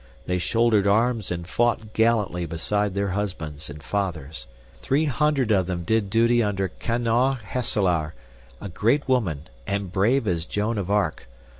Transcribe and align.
They 0.25 0.39
shouldered 0.39 0.87
arms 0.87 1.29
and 1.29 1.47
fought 1.47 1.93
gallantly 1.93 2.47
beside 2.47 2.95
their 2.95 3.09
husbands 3.09 3.69
and 3.69 3.83
fathers. 3.83 4.47
Three 4.81 5.05
hundred 5.05 5.51
of 5.51 5.67
them 5.67 5.83
did 5.83 6.09
duty 6.09 6.41
under 6.41 6.69
Kanau 6.69 7.37
Hesselaer, 7.39 8.15
a 8.59 8.69
great 8.69 9.07
woman, 9.07 9.47
and 9.67 9.91
brave 9.91 10.25
as 10.25 10.47
Joan 10.47 10.79
of 10.79 10.89
Arc. 10.89 11.27